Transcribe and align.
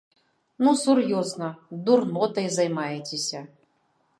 Ну 0.67 0.71
сур'ёзна, 0.83 1.49
дурнотай 1.89 2.47
займаецеся! 2.57 3.39